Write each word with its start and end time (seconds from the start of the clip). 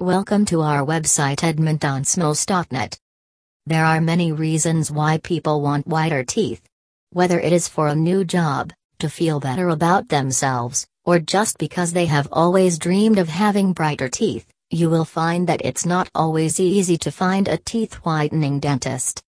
Welcome 0.00 0.46
to 0.46 0.62
our 0.62 0.82
website 0.82 1.40
edmontonsmiles.net. 1.40 2.98
There 3.66 3.84
are 3.84 4.00
many 4.00 4.32
reasons 4.32 4.90
why 4.90 5.18
people 5.18 5.60
want 5.60 5.86
whiter 5.86 6.24
teeth. 6.24 6.62
Whether 7.10 7.38
it 7.38 7.52
is 7.52 7.68
for 7.68 7.86
a 7.88 7.94
new 7.94 8.24
job, 8.24 8.72
to 9.00 9.10
feel 9.10 9.40
better 9.40 9.68
about 9.68 10.08
themselves, 10.08 10.86
or 11.04 11.18
just 11.18 11.58
because 11.58 11.92
they 11.92 12.06
have 12.06 12.28
always 12.32 12.78
dreamed 12.78 13.18
of 13.18 13.28
having 13.28 13.74
brighter 13.74 14.08
teeth, 14.08 14.46
you 14.70 14.88
will 14.88 15.04
find 15.04 15.46
that 15.48 15.60
it's 15.62 15.84
not 15.84 16.08
always 16.14 16.58
easy 16.58 16.96
to 16.96 17.12
find 17.12 17.46
a 17.46 17.58
teeth 17.58 17.96
whitening 17.96 18.58
dentist. 18.58 19.22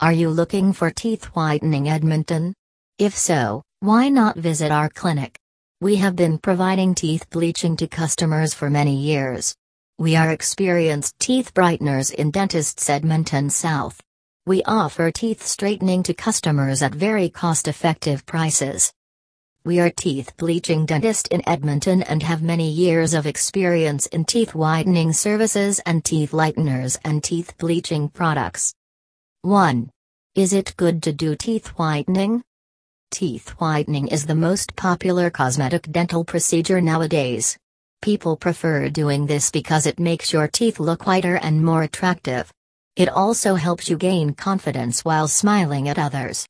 Are 0.00 0.12
you 0.12 0.28
looking 0.28 0.72
for 0.72 0.90
teeth 0.90 1.26
whitening 1.36 1.88
Edmonton? 1.88 2.52
If 2.98 3.16
so, 3.16 3.62
why 3.78 4.08
not 4.08 4.34
visit 4.34 4.72
our 4.72 4.88
clinic? 4.88 5.38
We 5.80 5.94
have 5.96 6.16
been 6.16 6.38
providing 6.38 6.96
teeth 6.96 7.30
bleaching 7.30 7.76
to 7.76 7.86
customers 7.86 8.52
for 8.52 8.68
many 8.68 8.96
years. 8.96 9.54
We 10.00 10.16
are 10.16 10.30
experienced 10.30 11.18
teeth 11.18 11.52
brighteners 11.52 12.10
in 12.10 12.30
Dentists 12.30 12.88
Edmonton 12.88 13.50
South. 13.50 14.00
We 14.46 14.62
offer 14.62 15.10
teeth 15.10 15.42
straightening 15.42 16.04
to 16.04 16.14
customers 16.14 16.80
at 16.80 16.94
very 16.94 17.28
cost 17.28 17.68
effective 17.68 18.24
prices. 18.24 18.94
We 19.62 19.78
are 19.78 19.90
teeth 19.90 20.34
bleaching 20.38 20.86
dentist 20.86 21.28
in 21.28 21.46
Edmonton 21.46 22.02
and 22.02 22.22
have 22.22 22.40
many 22.40 22.70
years 22.70 23.12
of 23.12 23.26
experience 23.26 24.06
in 24.06 24.24
teeth 24.24 24.54
whitening 24.54 25.12
services 25.12 25.82
and 25.84 26.02
teeth 26.02 26.30
lighteners 26.30 26.98
and 27.04 27.22
teeth 27.22 27.58
bleaching 27.58 28.08
products. 28.08 28.72
1. 29.42 29.90
Is 30.34 30.54
it 30.54 30.72
good 30.78 31.02
to 31.02 31.12
do 31.12 31.36
teeth 31.36 31.66
whitening? 31.76 32.42
Teeth 33.10 33.50
whitening 33.60 34.08
is 34.08 34.24
the 34.24 34.34
most 34.34 34.74
popular 34.76 35.28
cosmetic 35.28 35.92
dental 35.92 36.24
procedure 36.24 36.80
nowadays. 36.80 37.58
People 38.02 38.34
prefer 38.34 38.88
doing 38.88 39.26
this 39.26 39.50
because 39.50 39.84
it 39.84 40.00
makes 40.00 40.32
your 40.32 40.48
teeth 40.48 40.80
look 40.80 41.06
whiter 41.06 41.36
and 41.36 41.62
more 41.62 41.82
attractive. 41.82 42.50
It 42.96 43.10
also 43.10 43.56
helps 43.56 43.90
you 43.90 43.98
gain 43.98 44.32
confidence 44.32 45.04
while 45.04 45.28
smiling 45.28 45.86
at 45.86 45.98
others. 45.98 46.46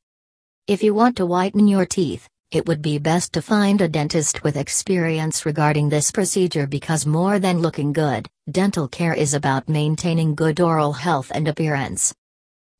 If 0.67 0.81
you 0.81 0.93
want 0.93 1.17
to 1.17 1.25
whiten 1.25 1.67
your 1.67 1.85
teeth, 1.85 2.25
it 2.51 2.65
would 2.67 2.81
be 2.81 2.99
best 2.99 3.33
to 3.33 3.41
find 3.41 3.81
a 3.81 3.89
dentist 3.89 4.45
with 4.45 4.55
experience 4.55 5.45
regarding 5.45 5.89
this 5.89 6.09
procedure 6.09 6.67
because 6.67 7.05
more 7.05 7.37
than 7.37 7.61
looking 7.61 7.91
good, 7.91 8.29
dental 8.49 8.87
care 8.87 9.13
is 9.13 9.33
about 9.33 9.67
maintaining 9.67 10.35
good 10.35 10.61
oral 10.61 10.93
health 10.93 11.33
and 11.35 11.49
appearance. 11.49 12.13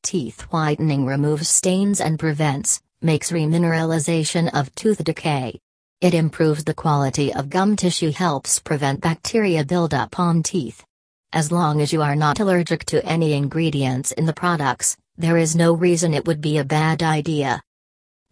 Teeth 0.02 0.40
whitening 0.50 1.04
removes 1.04 1.46
stains 1.46 2.00
and 2.00 2.18
prevents, 2.18 2.80
makes 3.02 3.32
remineralization 3.32 4.48
of 4.54 4.74
tooth 4.74 5.04
decay. 5.04 5.60
It 6.02 6.14
improves 6.14 6.64
the 6.64 6.74
quality 6.74 7.32
of 7.32 7.48
gum 7.48 7.76
tissue 7.76 8.10
helps 8.10 8.58
prevent 8.58 9.00
bacteria 9.00 9.64
buildup 9.64 10.18
on 10.18 10.42
teeth. 10.42 10.84
As 11.32 11.52
long 11.52 11.80
as 11.80 11.92
you 11.92 12.02
are 12.02 12.16
not 12.16 12.40
allergic 12.40 12.84
to 12.86 13.06
any 13.06 13.34
ingredients 13.34 14.10
in 14.10 14.26
the 14.26 14.32
products, 14.32 14.96
there 15.16 15.36
is 15.36 15.54
no 15.54 15.72
reason 15.72 16.12
it 16.12 16.26
would 16.26 16.40
be 16.40 16.58
a 16.58 16.64
bad 16.64 17.04
idea. 17.04 17.62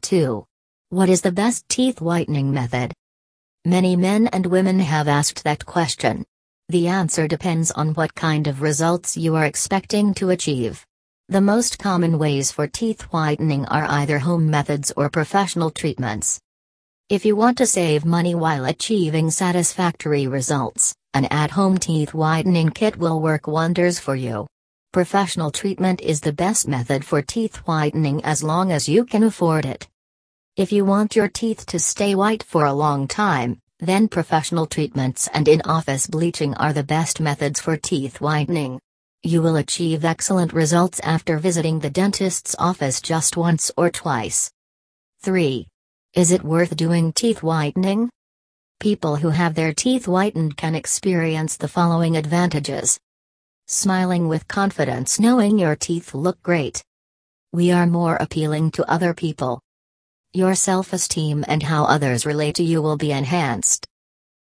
2. 0.02 0.44
What 0.88 1.08
is 1.08 1.20
the 1.20 1.30
best 1.30 1.68
teeth 1.68 2.00
whitening 2.00 2.52
method? 2.52 2.92
Many 3.64 3.94
men 3.94 4.26
and 4.32 4.46
women 4.46 4.80
have 4.80 5.06
asked 5.06 5.44
that 5.44 5.64
question. 5.64 6.24
The 6.70 6.88
answer 6.88 7.28
depends 7.28 7.70
on 7.70 7.94
what 7.94 8.16
kind 8.16 8.48
of 8.48 8.62
results 8.62 9.16
you 9.16 9.36
are 9.36 9.46
expecting 9.46 10.12
to 10.14 10.30
achieve. 10.30 10.84
The 11.28 11.40
most 11.40 11.78
common 11.78 12.18
ways 12.18 12.50
for 12.50 12.66
teeth 12.66 13.02
whitening 13.12 13.64
are 13.66 13.86
either 13.88 14.18
home 14.18 14.50
methods 14.50 14.92
or 14.96 15.08
professional 15.08 15.70
treatments. 15.70 16.40
If 17.10 17.24
you 17.24 17.34
want 17.34 17.58
to 17.58 17.66
save 17.66 18.04
money 18.04 18.36
while 18.36 18.66
achieving 18.66 19.32
satisfactory 19.32 20.28
results, 20.28 20.94
an 21.12 21.24
at 21.24 21.50
home 21.50 21.76
teeth 21.76 22.14
whitening 22.14 22.70
kit 22.70 22.96
will 22.96 23.20
work 23.20 23.48
wonders 23.48 23.98
for 23.98 24.14
you. 24.14 24.46
Professional 24.92 25.50
treatment 25.50 26.00
is 26.02 26.20
the 26.20 26.32
best 26.32 26.68
method 26.68 27.04
for 27.04 27.20
teeth 27.20 27.56
whitening 27.66 28.24
as 28.24 28.44
long 28.44 28.70
as 28.70 28.88
you 28.88 29.04
can 29.04 29.24
afford 29.24 29.66
it. 29.66 29.88
If 30.56 30.70
you 30.70 30.84
want 30.84 31.16
your 31.16 31.26
teeth 31.26 31.66
to 31.66 31.80
stay 31.80 32.14
white 32.14 32.44
for 32.44 32.66
a 32.66 32.72
long 32.72 33.08
time, 33.08 33.58
then 33.80 34.06
professional 34.06 34.66
treatments 34.66 35.28
and 35.34 35.48
in 35.48 35.62
office 35.62 36.06
bleaching 36.06 36.54
are 36.58 36.72
the 36.72 36.84
best 36.84 37.18
methods 37.18 37.58
for 37.58 37.76
teeth 37.76 38.20
whitening. 38.20 38.78
You 39.24 39.42
will 39.42 39.56
achieve 39.56 40.04
excellent 40.04 40.52
results 40.52 41.00
after 41.00 41.38
visiting 41.38 41.80
the 41.80 41.90
dentist's 41.90 42.54
office 42.56 43.00
just 43.00 43.36
once 43.36 43.72
or 43.76 43.90
twice. 43.90 44.52
3. 45.22 45.66
Is 46.12 46.32
it 46.32 46.42
worth 46.42 46.76
doing 46.76 47.12
teeth 47.12 47.40
whitening? 47.40 48.10
People 48.80 49.14
who 49.14 49.28
have 49.28 49.54
their 49.54 49.72
teeth 49.72 50.06
whitened 50.06 50.56
can 50.56 50.74
experience 50.74 51.56
the 51.56 51.68
following 51.68 52.16
advantages. 52.16 52.98
Smiling 53.68 54.26
with 54.26 54.48
confidence 54.48 55.20
knowing 55.20 55.56
your 55.56 55.76
teeth 55.76 56.12
look 56.12 56.42
great. 56.42 56.82
We 57.52 57.70
are 57.70 57.86
more 57.86 58.16
appealing 58.16 58.72
to 58.72 58.90
other 58.90 59.14
people. 59.14 59.60
Your 60.32 60.56
self 60.56 60.92
esteem 60.92 61.44
and 61.46 61.62
how 61.62 61.84
others 61.84 62.26
relate 62.26 62.56
to 62.56 62.64
you 62.64 62.82
will 62.82 62.96
be 62.96 63.12
enhanced. 63.12 63.86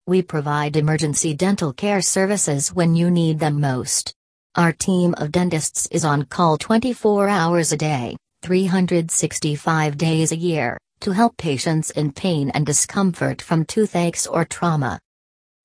We 0.07 0.23
provide 0.23 0.75
emergency 0.75 1.35
dental 1.35 1.73
care 1.73 2.01
services 2.01 2.73
when 2.73 2.95
you 2.95 3.11
need 3.11 3.37
them 3.37 3.61
most. 3.61 4.15
Our 4.55 4.73
team 4.73 5.13
of 5.19 5.31
dentists 5.31 5.85
is 5.91 6.05
on 6.05 6.25
call 6.25 6.57
24 6.57 7.29
hours 7.29 7.71
a 7.71 7.77
day, 7.77 8.17
365 8.41 9.95
days 9.95 10.31
a 10.31 10.35
year, 10.35 10.79
to 11.01 11.11
help 11.11 11.37
patients 11.37 11.91
in 11.91 12.11
pain 12.11 12.49
and 12.51 12.65
discomfort 12.65 13.41
from 13.41 13.65
toothaches 13.65 14.25
or 14.25 14.45
trauma. 14.45 14.99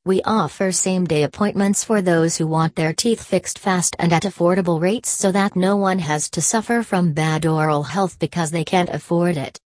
We 0.04 0.22
offer 0.22 0.70
same 0.72 1.04
day 1.04 1.22
appointments 1.24 1.84
for 1.84 2.00
those 2.00 2.36
who 2.36 2.47
want 2.47 2.76
their 2.76 2.92
teeth 2.92 3.22
fixed 3.22 3.58
fast 3.58 3.96
and 3.98 4.12
at 4.12 4.22
affordable 4.22 4.80
rates 4.80 5.08
so 5.08 5.32
that 5.32 5.56
no 5.56 5.76
one 5.76 5.98
has 5.98 6.30
to 6.30 6.41
suffer 6.41 6.82
from 6.82 7.12
bad 7.12 7.44
oral 7.44 7.82
health 7.82 8.19
because 8.19 8.50
they 8.50 8.64
can't 8.64 8.91
afford 8.91 9.36
it. 9.36 9.58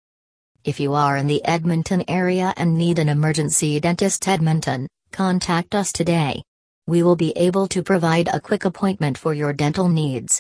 If 0.64 0.80
you 0.80 0.94
are 0.94 1.18
in 1.18 1.28
the 1.28 1.44
Edmonton 1.46 2.04
area 2.08 2.54
and 2.58 2.78
need 2.78 3.00
an 3.00 3.10
emergency 3.10 3.80
dentist 3.80 4.28
Edmonton, 4.28 4.88
contact 5.12 5.74
us 5.74 5.92
today. 5.92 6.44
We 6.86 7.02
will 7.04 7.16
be 7.16 7.32
able 7.36 7.68
to 7.68 7.84
provide 7.84 8.28
a 8.28 8.42
quick 8.42 8.66
appointment 8.66 9.18
for 9.18 9.34
your 9.34 9.54
dental 9.54 9.88
needs. 9.90 10.38